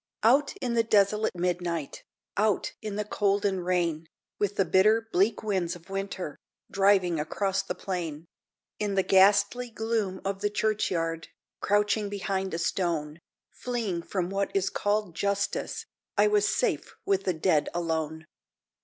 [0.23, 2.03] Out in the desolate midnight,
[2.35, 4.07] Out in the cold and rain,
[4.39, 6.39] With the bitter, bleak winds of winter
[6.71, 8.25] Driving across the plain
[8.79, 11.27] In the ghastly gloom of the churchyard,
[11.59, 13.19] Crouching behind a stone,
[13.51, 15.85] Fleeing from what is called Justice,
[16.17, 18.25] I was safe with the dead alone.